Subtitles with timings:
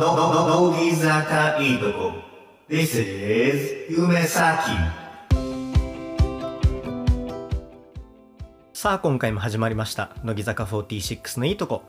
[0.00, 2.12] 乃木坂いいとこ。
[2.70, 4.70] This is 夢咲
[8.72, 10.16] さあ今回も始まりました。
[10.24, 11.82] 乃木坂46のいいとこ。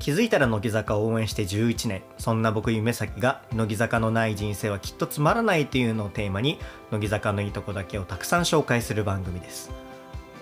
[0.00, 2.02] 気づいたら乃木坂を応援して11年。
[2.18, 6.58] そんな僕夢咲が乃木坂のない人生はきっとつまらないというのをテーマに
[6.90, 9.70] 乃木坂のいいとこだけをたくさん紹介する番組です。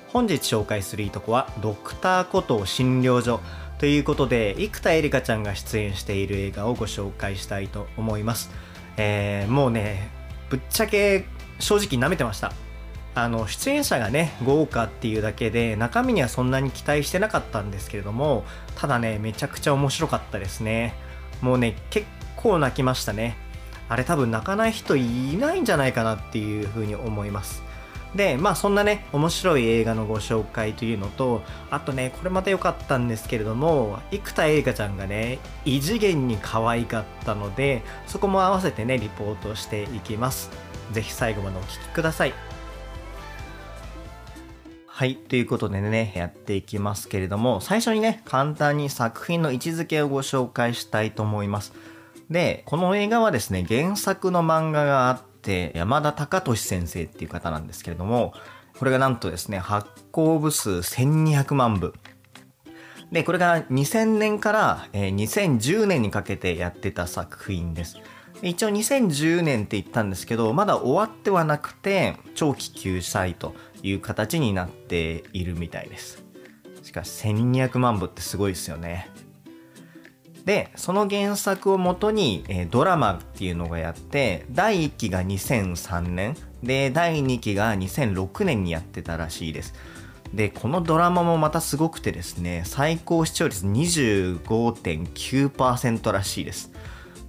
[0.08, 3.40] 本日紹介するいいとこはドクターコトー診療所
[3.80, 8.50] ということで生田絵梨花ちゃんが出演している映画をご紹介したいと思います。
[8.98, 10.10] えー、もうね
[10.50, 11.24] ぶっちゃけ
[11.60, 12.52] 正直舐めてました。
[13.14, 18.44] あの出演者がね豪華っていうだけで中身にはそんなに期待してなかったんですけれども
[18.76, 20.94] ただねめちゃくちゃ面白かったですね。
[21.40, 22.06] もうね結
[22.36, 23.38] 構泣きましたね。
[23.88, 27.62] あれ多分泣かない人いないんじゃないかなっていうふうに思います。
[28.14, 40.50] でまあそんなね面白い映画のご紹介というのとあとねこれまた良かったんですけれども生田絵梨花ちゃんがね異次元に可愛かったのでそこも合わせてねリポートしていきます
[40.92, 42.34] 是非最後までお聴きください
[45.00, 45.16] はい。
[45.16, 51.72] ということでね、やっていきますけれども、最初にね、簡単に作品の位置づけをご紹介したいと思います。
[52.28, 55.29] で、この映画はですね、原作の漫画があって、
[55.74, 58.34] 山田隆俊先生っていう方なんですけれども、
[58.78, 61.94] これがなんとですね、発行部数1200万部。
[63.12, 67.96] で、これが2000年から2010年にかけてやってた作品です。
[68.42, 76.22] 一応2010年って言ったんですけど、まだ終わってはなくて、長期休載という形になっているみたいです。
[76.82, 79.10] しかし1200万部ってすごいですよね。
[80.44, 89.74] で、その原作をもとに、え、ドラマっていうのがやって、第1期が2003年、で、第2期が2006年にやってたらしいです。
[90.34, 96.70] で、このドラマもまたすごくてですね、最高視聴率25.9%らしいです。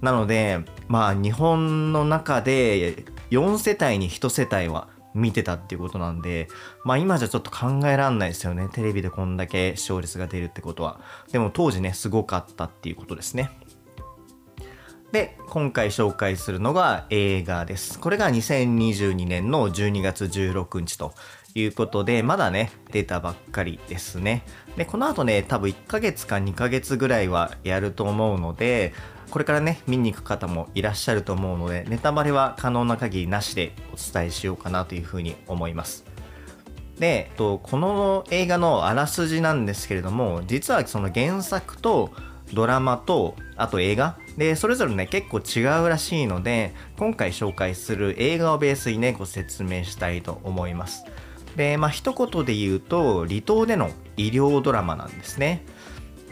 [0.00, 6.48] なので、まあ日本の中で4世帯に1世帯は見てたっていうことなんで、
[6.84, 8.68] まあ今じゃちょっと考えらんないですよね。
[8.72, 11.00] テレビでこんだけ視聴率が出るってことは。
[11.30, 13.50] でも当時ね、すごかったっていうことですね。
[15.12, 17.98] で、今回紹介するのが映画です。
[17.98, 21.12] これが2022年の12月16日と
[21.54, 24.44] いうことで、まだね、出たばっかりですね。
[24.76, 28.94] で、この後ね、多分1ヶ月か2ヶ月ぐらいはやると思うので、
[29.32, 36.04] これからね、見に行く方もいらっしゃると思うので、ネタバレは可能な限りなしでお伝えしようかなというふうに思います。
[36.98, 42.12] で、この映画のあらすじなんですけれども、実はその原作と
[42.52, 51.06] ドラマと、あと映画で、それぞれね、結構違うらしいので、今回紹介する映画をベースにね、ご説明したいと思います。
[51.56, 53.88] で、まあ一言で言うと、離島での
[54.18, 55.64] 医療ドラマなんですね。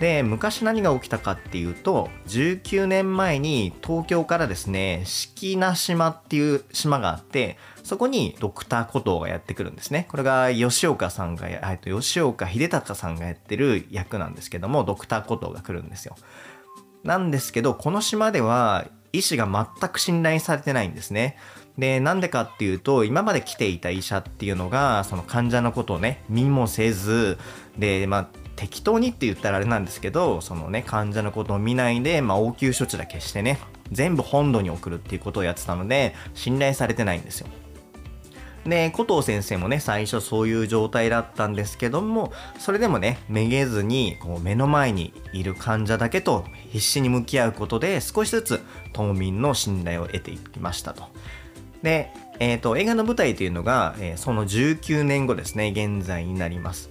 [0.01, 10.07] で昔何が起きたかっていうと19年前に東京からですね式名島っていう島があってそこにドクターコトーがやってくるんですね。
[10.11, 16.17] これが吉岡さんがえっと吉岡秀隆さんがやってる役なんですけどもドクターコトーが来るんですよ。
[17.05, 21.37] なんですけどこの島では医師が全く信頼されてないんですね。
[21.79, 27.39] で、なんでかっていうと、今まで来ていた医者っていうのが、その患者のことをね、見もせず、
[27.79, 28.29] で、まあ、
[28.61, 33.59] 適当にって言ったらあれなんですけど、そのね、患者のことを見ないで、まあ、応急処置だけしてね、
[33.91, 37.47] 全部本土に送るっていうことをやってたので、信頼されてないんですよ。
[38.67, 48.61] で、古藤先生もね、最初そういう状態だったんですけども、それでもね、めげずに、こう、目の前にいる患者だけと必死に向き合うことで、少しずつ
[48.93, 51.05] 島民の信頼を得ていきましたと。
[51.83, 56.91] で、えっ、ー、と、映画の舞台というのが、えー、その19年後ですね、現在になります。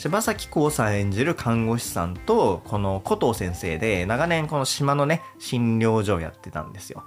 [0.00, 7.04] 柴咲コウさん演じる看護師さんと、この古藤先生で、長年この島のね、診療所をやってたんですよ。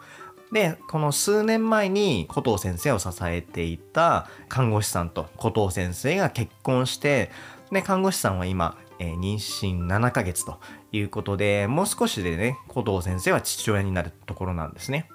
[0.51, 7.31] で、この数年前に古藤先生を支えていた看護師さんと古藤先生が結婚して、
[7.71, 10.59] で、看護師さんは今、えー、妊娠7ヶ月と
[10.91, 15.09] いうことで、もう少しでね、古藤先生は父親になるところなんですね。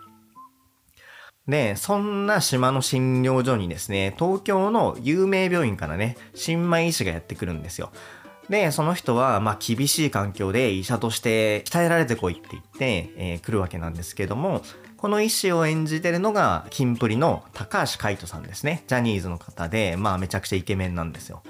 [1.49, 7.91] で、そんな島の診療所にですね、東京の有名病院からね、新米医師がやってくるんですよ。
[8.50, 14.62] で、その人は、まあ、厳しい環境で医者として鍛えられてこいって言って、えー、来るわけなんですけども、
[14.99, 18.85] この医師を演じてるのが、キンプリの高橋海人さんですね。
[18.87, 21.43] ジャニーズの方で、まあ、めちゃくちゃイケメンなんですよ。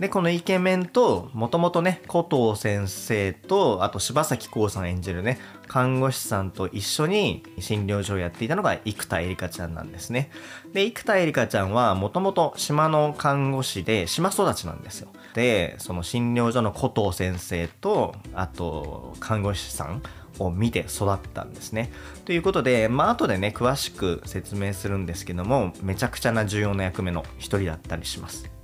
[0.00, 10.30] で、このイケメンと、もともとね、古藤先生と、あと柴咲コウさん演じるね、看護師さんと一緒に診療所をやっていたのが生田絵梨花ちゃんなんですね。
[10.72, 15.08] で、生田絵梨花ちゃんは、もともと島の看護師で、島育ちなんですよ。
[15.34, 20.02] でその診療所の古藤先生とあと看護師さん
[20.38, 21.92] を見て育ったんですね。
[22.24, 28.57] ということで、まあ後でね、詳しく説明するんですけども、めちゃくちゃな重要な役目の一人だったりします。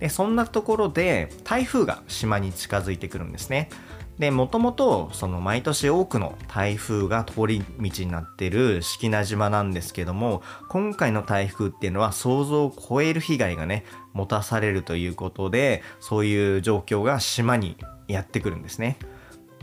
[0.00, 3.68] で、そんなところで台風が島に近づいてくるんですね。
[4.18, 17.76] で、もともと、その毎年多くの台風が通り道になっている式名島なんですけども、今回の台風っていうのは想像を超える被害がね、持たされるということで、そういう状況が島に
[18.06, 18.98] やってくるんですね。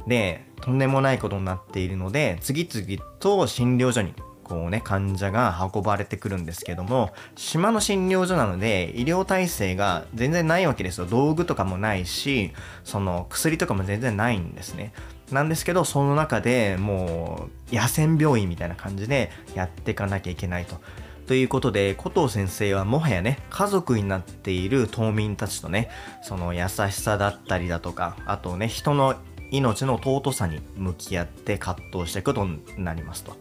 [0.05, 4.13] で、とんでもないことになっているので、次々と診療所に
[4.51, 11.05] こうね、患者が運ばれてくるんですけども、島の診療所なので、医療体制が全然ないわけですよ。
[11.05, 12.51] 道具とかもないし、
[12.83, 14.91] その薬とかも全然ないんですね。
[15.31, 20.81] なんですけど、その中でもう、野戦病院みたいな感じでやっていかなきゃいけないと。
[21.27, 25.89] ということで、古藤先生はもはやね、家族になっている島民たちとね、
[26.23, 29.15] その優しさだったりだとか、あとね、人の
[29.51, 33.37] 命の尊さに向き合って葛藤していくことになりますと。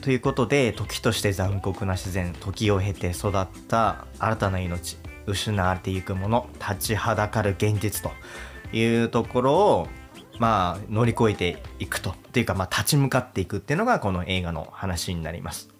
[0.00, 4.96] ということで時として残酷な自然時を経て育った新たな命
[5.26, 8.10] 失われていくもの立ちはだかる現実と
[8.74, 9.88] いうところを
[10.38, 15.77] まあ乗り越えていくとっていうかまあ立ち向かっていくっていうのがこの映画の話になります。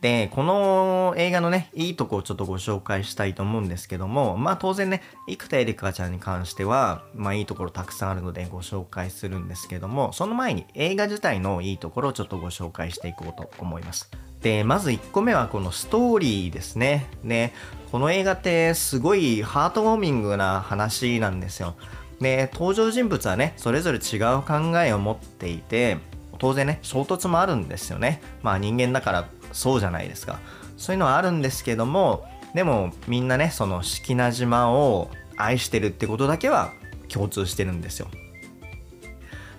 [0.00, 14.10] で、この映画のね、いいとこをちょっとご紹介したいと思うんですけども、まあ当然ね、生田絵梨花ちゃんに関しては、まあいいところたくさんあるのでご紹介するんですけども、その前に映画自体のいいところをちょっとご紹介していこうと思います。
[14.42, 17.06] で、まず1個目はこのストーリーですね。
[17.24, 17.52] で、
[17.90, 21.74] この映画ってすごいハートウォーミングな話なんですよ。
[22.20, 25.98] で、登場人物はね、それぞれ違う考えを持っていて、
[26.38, 28.20] 当然ね、衝突もあるんですよね。
[28.42, 30.40] まあ人間だからそうじゃないですか。
[30.76, 36.72] そういうのはあるんですけども、でもみんなね、その式名島を愛してるってことだけは
[37.08, 38.08] 共通してるんですよ。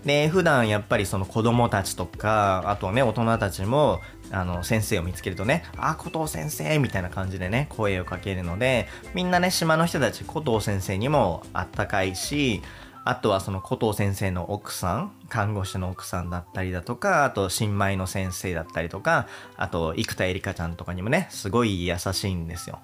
[0.06, 4.00] で、普段やっぱりその子供たちとか、あとね、大人たちも、
[4.31, 12.62] あの、先生を見つけるとね、あ、古藤先生みたいな感じでね、声をかけるので、みんなね、島の人たち、古藤先生にもあったかいし、
[13.09, 22.80] あとはその古藤先生の奥さん、看護師の奥さんだったりだとか、あと新米の先生だったりとか、あと生田絵梨花ちゃんとかにもね、すごい優しいんですよ。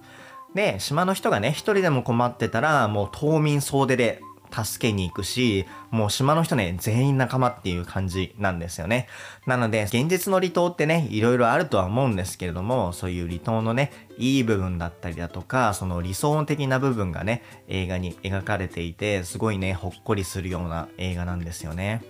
[0.56, 4.22] で、島の人がね、一人でも困ってたら、もう島民総出で
[4.54, 9.08] 助けに行くし、もう島の人ね、全員仲間っていう感じなんですよね。
[9.48, 22.04] なので、現実の離島ってね、いろいろあるとは思うんですけれども、そういう離島のね、いい部分だったりだとか、その理想的な部分がね、映画に描かれていて、すごいね、ほっこりするような映画なんですよね。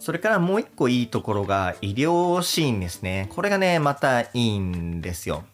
[0.00, 3.28] それからもう一個いいところが医療シーンですね。
[3.34, 5.44] これがね、またいいんですよ。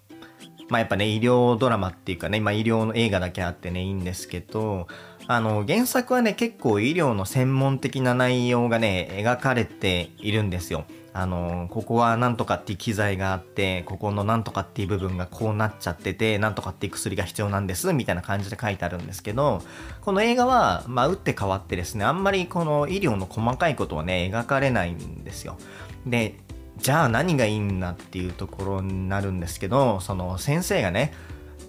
[0.69, 4.89] まあやっぱね、医療ドラマっていうかね、まあ医療の映画だけあってね、いいんですけど、
[5.29, 10.85] あの、原作はね、結構医療の専門的な内容がね、描かれているんですよ。
[11.15, 19.63] あの、ここはなんとかっていう機材があって、ここのなんとかっていう部分がこうなっちゃってて、なんとかっていう薬が必要なんです、みたいな感じで書いてあるんですけど、
[20.01, 25.59] この映画は、まあ、打って変わってですね、あんまりこの医療の細かいことはね、描かれないんですよ。
[26.07, 26.37] で、
[26.79, 31.13] じゃあ何がいいんだっていうところになるんですけど、その先生がね、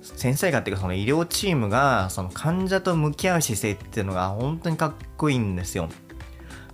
[0.04, 5.90] 先生がっていうかその医療チームがその患者と向き合う姿勢っていうのが本当にかっこいいんですよ。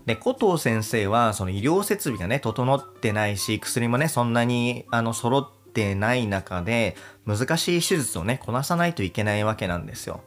[0.10, 6.96] で、古藤先生はその医療設備がね、整ってないし、薬もね、そんなにあの揃ってない中で、
[7.28, 10.22] 難しい手術をね、こなさないといけないわけなんですよ。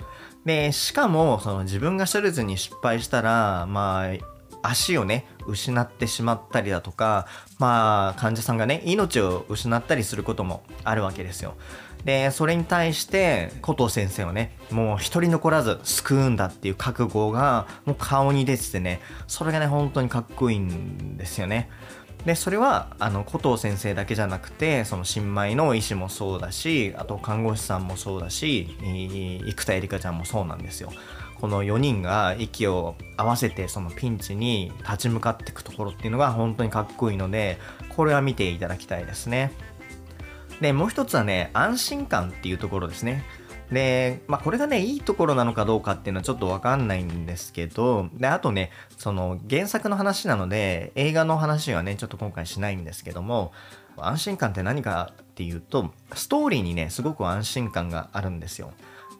[0.44, 4.32] で、しかも、その自分が手術に失敗したら、まあ、
[4.62, 7.26] 足をね、失ってしまったりだとか、
[7.58, 11.56] まあ、患者さんがね、命を失ったりすることもあるわけですよ。
[12.04, 21.68] で、それに対して、古藤先生はね、もう一人残らず救うんだっていう覚悟が、もう顔に出ててね、それがね、本当にかっこいいんですよね。
[22.24, 30.92] で、それは、あの、古藤先生だけじゃなくて、その新米の医師もそうだし、あと看護師さんもそうだし、生田絵梨花ちゃんもそうなんですよ。
[31.42, 39.50] この4人が息を合わせてそのピンチに立ち向かっていくところっていうのが本当にかっこいいので、これは見ていただきたいですね。
[40.62, 43.24] で、もう一つはね、安心感っていうところですね。
[43.72, 53.52] で、まあ、これがね、いいところなのかどうかっていうのはちょっとわかんないんですけど、で、あとね、その原作の話なので、映画の話はね、ちょっと今回しないんですけども、
[53.96, 58.72] 安心感って何かっていうと、ストーリーにね、すごく安心感があるんですよ。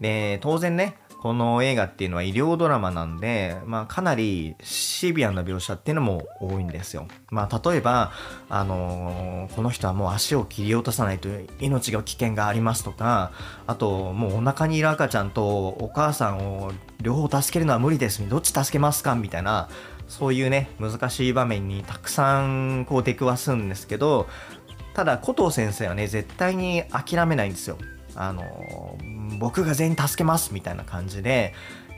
[0.02, 7.06] で、当然ね、この映画っていうのは医療ドラマなんで、まあ、かなりシビアな描写っていうのも多いんですよ。
[7.30, 8.11] まあ、例えば、
[8.49, 11.28] あのーこの人はもう足を切り落とさないと
[11.61, 13.30] 命が危険がありますとか、
[13.68, 18.28] あと、もうお腹にいる赤ちゃんとお母さんを両方助けるのは無理です。
[18.28, 19.14] どっち助けますか？
[19.14, 19.68] みたいな、
[20.09, 24.26] そういうね、難しい場面にたくさんこう出くわすんですけど、
[24.94, 27.78] ただ、古藤先生はね、絶対に諦めないんですよ。
[28.16, 28.99] あの
[29.38, 31.54] 僕が全員助けますみたいな感じで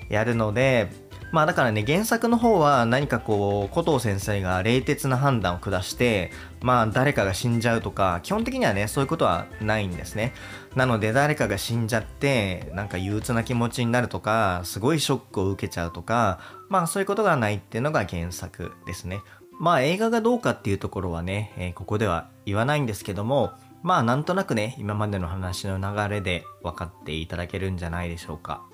[0.09, 0.90] やるので
[1.33, 6.30] まあだからね原作の方は何かこう古藤先生が冷徹な判断を下して
[6.62, 10.33] まあ誰かが死んじゃうとか基本的にはねそういうことはないんですね。
[10.76, 19.21] なので誰かが死んじゃってなんか憂鬱な気持ちになるとかすごいショックを受けちゃうとかまあそういうことがないっていうのが原作ですね。
[19.59, 23.52] まあ映画がどうかっていうところはね、えーここでは言わないんですけども
[23.84, 28.64] まあなんとなくね、今までの話の流れで分かっていただけるんじゃないでしょうか。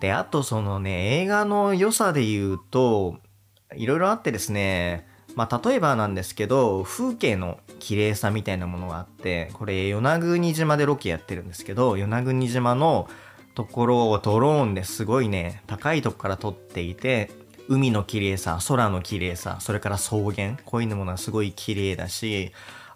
[0.00, 3.20] で、あとそのね、映画の良さで言うと、
[3.76, 13.08] いろいろあってですね、まあ例えばなんですけど、風景の綺麗さみたいなものがあって、これ与那国島でロケやってるんですけど、与那国島の
[13.54, 17.30] ところをドローンですごいね、高いとこから撮っていて、
[17.68, 22.50] 海の綺麗さ、空の綺麗さ、それから草原、こういうものがすごい綺麗だし、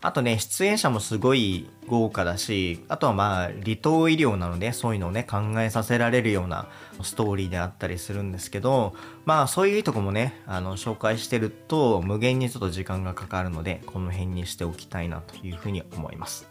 [0.04, 6.68] あとね、出演者もすごい豪華だし、あとはまあ、離島医療なので、そういうのをね、考えさせられるような
[7.02, 8.92] ストーリーであったりするんですけど、
[9.24, 16.50] まあ、そういうとこもね、あの、紹介してると、無限にちょっと時間がかかるので、この辺にしておきたいなというふうに思います。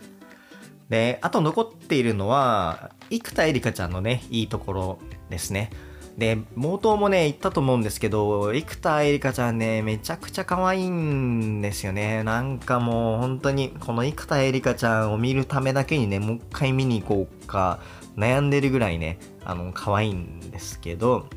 [0.89, 5.69] で、あと残っているのは、生田絵梨花ちゃんのね、いいところですね。
[6.17, 12.23] で、冒頭もね、言ったと思うんですけど、生田絵梨花ちゃんね、めちゃくちゃ可愛いんですよね。
[12.23, 17.79] なんかもう本当に、この生田絵梨花ちゃんを見るためだけにね、もう一回見に行こうか、
[18.15, 21.27] 悩んでるぐらいね、あの、可愛いんですけど、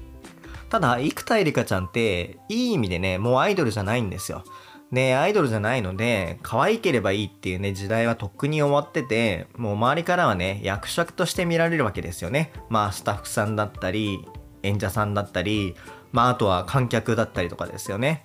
[0.69, 4.45] ただ、生田絵梨花ちゃんって、いい意味でね、もうアイドルじゃないんですよ。
[4.93, 12.53] で、アイドルじゃないので、可愛ければいいっていうね、時代はとっくに終わってて、もう周りからはね、役者として見られるわけですよね。
[12.69, 14.25] まあ、スタッフさんだったり、
[14.67, 15.75] 演者さんだったり、
[16.13, 18.25] まあ、あとは観客だったりとかですよね。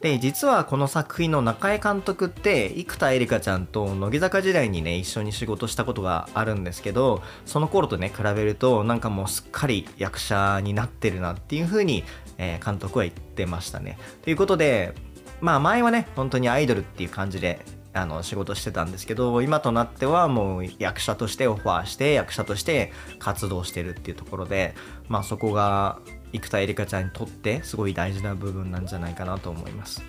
[0.00, 12.04] で、実はこの作品の中江監督って、生田絵梨花ちゃんと乃木坂時代にね、一緒に仕事したことがあるんですけど、その頃とね、比べると、なんかもうすっかり役者になってるなっていう風に、
[12.38, 13.98] えー監督は言ってましたね。
[14.22, 14.94] ということで、
[15.40, 17.64] まあ前はね、本当にアイドルっていう感じで、
[17.94, 24.74] あの仕事してたんですけど今となってはもう役者としてオファーして役者として活動してるっていうところで
[25.08, 25.98] まあそこが
[26.32, 30.02] 生田絵梨花ちゃんにとってすごい大事な部分なんじゃないかなと思います。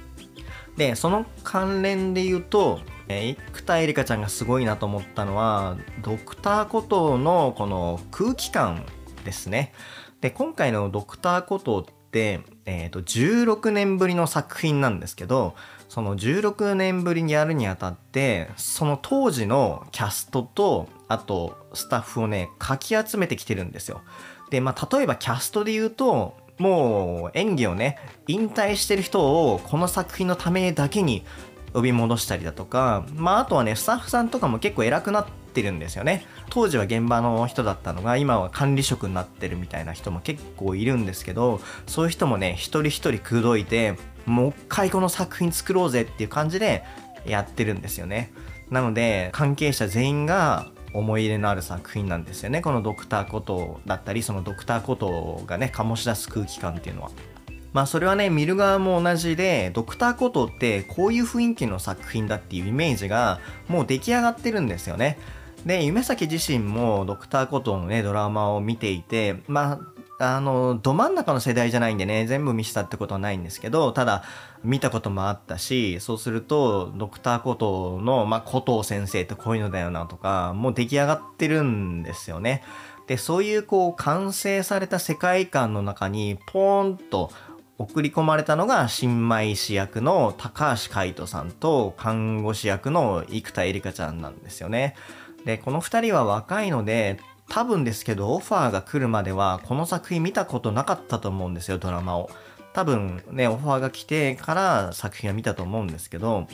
[0.77, 2.79] でその関連で言うと、
[3.09, 8.85] え生田絵梨花ちゃんがすごいなと思ったのはドクターコトーのこの空気感
[9.25, 9.73] ですね。
[10.21, 15.55] で今回のドクターコトーって、えーと16年ぶりの作品なんですけど
[15.89, 24.01] その16年ぶりにやるにあたってその当時のキャストとあとスタッフをねかき集めてきてるんですよ。
[24.49, 31.23] でまあ例えばキャストで言うともう演技をね引退してる人をこの作品のためだけに
[31.73, 36.25] 呼び戻したりだとかまああとはねスタッフさんとかも結構偉くなってるんですよね。
[36.49, 46.83] 当時は現場の人だったのが今は管理職になってるみたいな人も結構いるんですけどそういう人もね一人一人口説いてもう一回この作品作ろうぜっていう感じで
[47.25, 48.31] やってるんですよね。
[48.69, 52.61] なので関係者全員が思い入れのある作品なんですよね。
[52.61, 57.11] このドクターコトーだったりそのドクターコトーがね醸し出す空気感っていうのは。
[57.71, 65.19] まあそれはね見る側も同じでドクターコトーってこういう雰囲気の作品だっていうイメージがもう出来上がってるんですよね。
[65.65, 69.79] で夢咲自身もドクターコトーのねドラマを見ていてまあ
[70.21, 74.23] あのど真ん中の世代じゃないんでね全部見せたってことはないんですけどただ
[74.65, 82.63] 見たこともあったしそうするとドクターコトーの、まあ、コトー先生ってこういうのだよなとかもう出来上がってるんですよね。
[83.07, 87.31] でそういうこう完成された世界観の中にポーンと
[87.79, 94.95] 送り込まれたのが新米医師役の高橋海人さんと看護師役の生田絵梨花ちゃんなんですよね。
[95.45, 102.29] でこの2人は若いので多分ですけどオファーが来るまではこの作品見たことなかったと思うんですよドラマを。
[102.71, 106.47] 多分ねオファーが来てから作品は見たと思うんですけど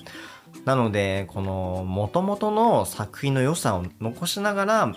[0.63, 4.95] なのでこの元々の作品の良さを残しながら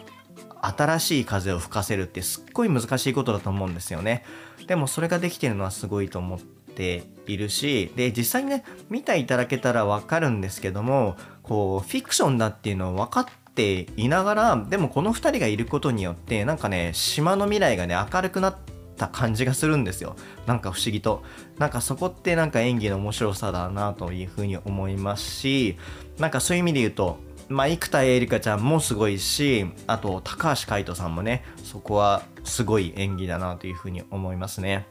[0.62, 4.24] 新しい風を吹かせるってすっごい難しいことだと思うんですよね。
[4.66, 18.56] でもそれができてるのはすごいと思っているしで実際にね見ていただけたらわかるんですけどもこうフィクションだっていうのは分かってっていながらでもこの2人がいることによってなんかね島の未来がね明るくなっ
[18.96, 20.14] た感じがするんですよ
[20.46, 21.24] なんか不思議と
[21.58, 25.76] なんかそこってなんか演技の面白さだなというふうに思いますし
[26.20, 34.86] なんかそういう意味で言うとまあ、生田絵梨花ちゃんもすごいし、あと、高橋海人さんもね、そこはすごい演技だなというふうに思いますね。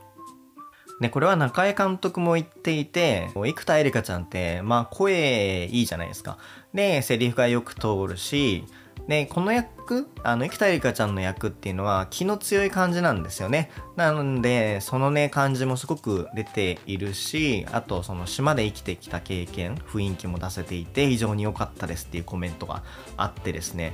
[1.00, 6.38] で、これは中江監督も言っていて、生田絵梨花ちゃんって、まあ声いいじゃないですか。
[6.74, 8.64] で、セリフがよく通るし、
[9.08, 13.70] で、この役、あの、生田絵梨花ちゃんの役っていうのは気の強い感じなんですよね。
[13.96, 22.84] なので、そのね、感じもすごく出ているし、あと、その島で生きてきた経験、雰囲気も出せていて、非常に良かったですっていうコメントが
[23.16, 23.94] あってですね、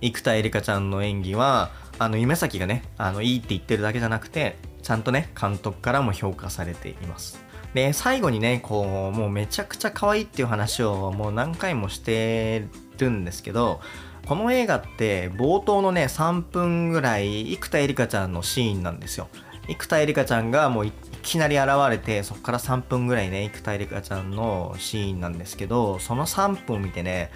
[0.00, 7.42] 生田絵梨花ちゃんの演技は、あの、夢咲がね、あの、いいって言ってるだけじゃなくて、ちゃんとね、監督からも評価されています。
[7.72, 13.80] で、最後にね、こう、もうめちゃくちゃ可愛いっていう話をもう何回もしてるんですけど、
[14.26, 19.28] この映画って冒頭のね、3分ぐらい、生田絵梨花ちゃんのシーンなんですよ。
[19.68, 27.30] 生田絵梨花ちゃんがもういきなり現れて、そこから3分ぐらいね、生田絵梨花ちゃんのシーンなんですけど、その3分を見てね、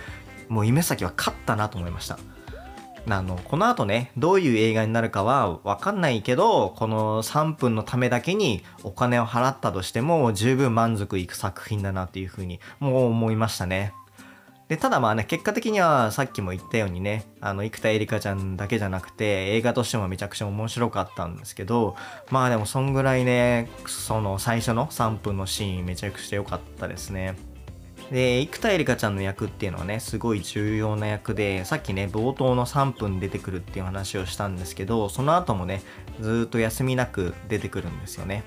[0.49, 2.19] もう夢咲は勝ったなと思いました。
[3.11, 13.95] あの、この後ね、どういう映画になるかはわかんないけど、この3分のためだけにお金を払ったとしても十分満足いく作品だなっていうふうにもう思いましたね。
[14.69, 21.97] で、ただまあね、結果的にはさっきも言ったようにね、あの、生田絵梨花ちゃんだけじゃなくて、映画としてもめちゃくちゃ面白かったんですけど、
[22.31, 27.37] まあでもそんぐらいね、その最初の3分のシーンめちゃくちゃ良かったですね。
[28.11, 35.83] で、生田絵梨花ちゃんの役っていうのはね、すごい重要な役で、さっきね、冒頭の3分出てくるっていう話をしたんですけど、その後もね、
[36.21, 38.45] ずっと休みなく出てくるんですよね。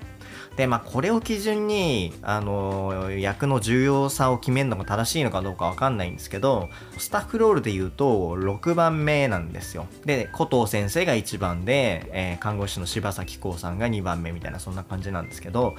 [0.56, 9.86] で、まあ、これを基準に、あのー、役の重要さを決めるのが正しいのかどうかわかんないんですけど、スタッフロールで言うと、6番目なんですよ。
[10.04, 15.74] で、古藤先生が1番で、えー、看護師の柴咲コウさんが2番目みたいな、そんな感じなんですけど、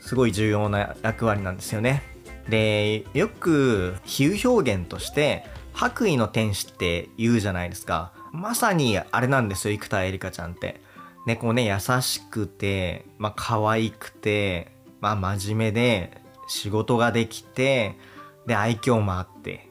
[0.00, 2.15] すごい重要な役割なんですよね。
[2.48, 8.12] で、よく比喩表現として、白衣の天使って言うじゃないですか。
[8.32, 10.80] まさにあれなんですよ、生田絵梨花ちゃんって。
[11.26, 17.98] ね、こうね、優しくて、まあ可愛くて、まあ真面目で、仕事ができて、
[18.46, 19.68] で、愛嬌もあって、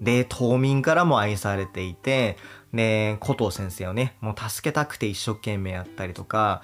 [0.00, 2.36] で、島民からも愛されていて、
[2.72, 6.62] で、古藤先生をね、もう助けたくて一生懸命やったりとか、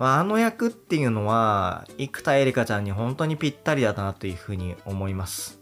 [0.00, 5.60] あの役っていうのは、生田絵梨花ちゃんに本当にぴったりだなというふうに思います。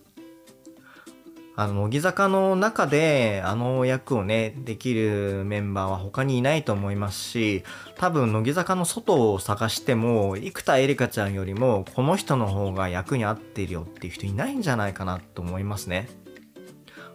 [1.59, 7.65] あの、乃木坂の中であの役をね、できるメンバーは他にいないと思いますし、
[7.97, 16.11] 多分乃木坂の外を探しても、生田絵梨花ちゃんよりもこの人の方が役に合ってるよっていう人いないんじゃないかなと思いますね。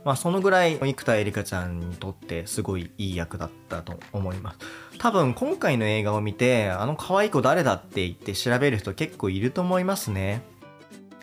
[0.03, 4.57] まあそのぐらい生田絵梨花ちゃんにとってすごいいい役だったと思います。
[4.97, 10.41] 多分今回の映画を見て、あの可愛い子誰だって言って調べる人結構いると思いますね。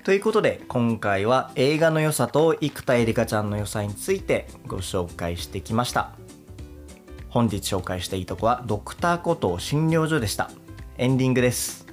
[0.04, 6.12] ということで今回は映画の良さと生田絵梨花ちゃんの良さについてご紹介してきました。
[7.28, 10.50] 本日紹介したいいとこはドクターコトー診療所でした。
[10.96, 11.86] エンディングです。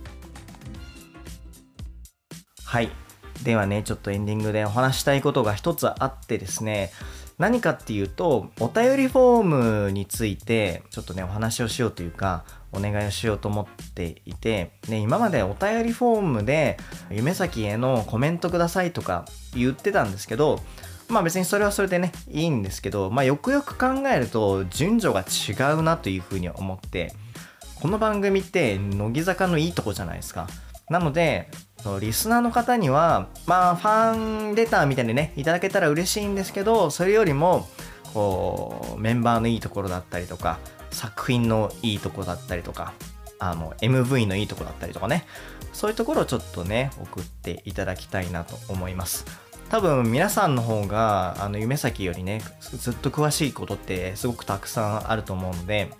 [2.64, 3.05] はい。
[3.44, 6.92] ではね、ちょっとエンディングでお話したいことが一つあってですね、
[7.38, 9.44] 何かっていうと、お便りフォー
[9.88, 16.78] ムについて、ちょっとね、お話をしようというか、お願いをしようと思っていて、ね、今までお便りフォームで、
[17.12, 20.62] 夢咲へのコメントくださいとか言ってたんですけど、
[21.10, 27.14] まあ別にそれはそれでね、いいんですけど、まあよくよく考えると、順序が違うなというふうに思って、
[27.82, 30.48] この番組って乃木坂のいいとこじゃないですか。
[30.90, 31.50] なので、
[31.86, 37.68] そうリスナーの方にはまあファンレターみたいにねいただけたら嬉しいんですけどそれよりも
[38.12, 40.58] こうメンバーのいいところだったりとか
[40.90, 42.94] 作品のいいとこだったりとか
[43.38, 45.26] あの MV のいいとこだったりとかね
[45.74, 49.24] そういうところをちょっとね送っていただきたいなと思います
[49.70, 55.92] 多分皆さんの方があの夢咲よりねずっと詳しいことってすごくたくさんあると思うので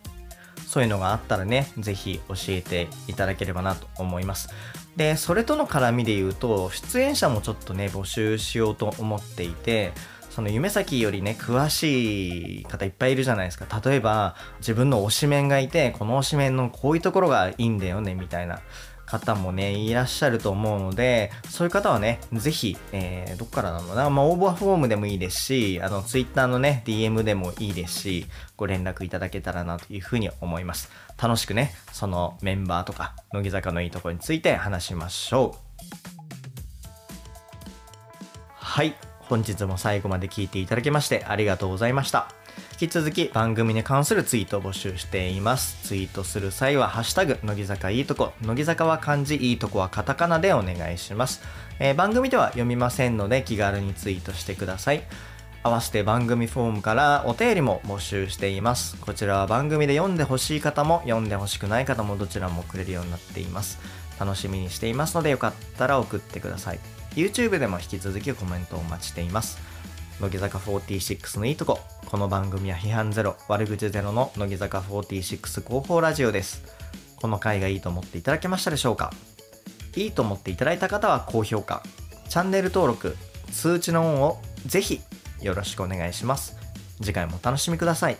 [0.66, 4.50] そういうのがあったらね、ぜひ教えていただければなと思います。
[4.96, 9.92] で、それとの絡みで言うと、出演者もちょっとね、募集しようと思っていて、
[10.30, 13.82] その夢咲よりね、詳しい方いっぱいいるじゃないですか。
[13.84, 18.60] 例えば、自分の推しメンがいて、この推しメンのこういうところがいいんだよね、みたいな。
[19.06, 28.26] 方もね、いらっしゃると思うので、そういう方はね、ぜひ、えー、どっからなのかな、まあ、応募フォームでもいいですし、あの、ツイッターのね、DM でもいいですし、
[28.58, 30.92] ご連絡いただけたらなというふうに思います。
[31.22, 35.66] 楽しくね、そのメンバーとか、乃木坂のいいところについて話しましょう。
[38.56, 38.96] はい。
[39.30, 42.30] 本日も最後まで聞いていただきましてありがとうございました。
[42.80, 45.78] 引き続き番組に関するツイートを募集しています。
[45.88, 51.42] ツイートする際は、ハッシュタグ、乃木坂いいとこ、乃木坂は漢字、いいとこはカタカナでお願いします。
[51.80, 55.04] えー番組では読みませんので気軽にツイートしてください。
[55.64, 58.98] 合わせて番組フォームからお便りも募集しています。
[58.98, 63.80] こちらは番組で読んでほしい方も読んでほしくない方もどちらもくれるようになっています。
[64.20, 66.80] 楽しみにしていますのでよかったら送ってください。
[67.16, 69.60] YouTube でも引き続きコメントをお待ちしています。
[70.20, 71.80] 乃木坂46のいいとこ。
[72.06, 76.64] この番組は批判ゼロ、悪口ゼロの乃木坂46広報ラジオです。
[77.16, 79.12] この回がいいと思っていただけましたでしょうか？
[79.96, 81.82] いいと思っていただいた方は高評価、
[82.30, 83.18] チャンネル登録、
[83.52, 85.02] 通知のオンをぜひ
[85.42, 86.58] よろしくお願いします。
[87.02, 88.18] 次回もお楽しみください。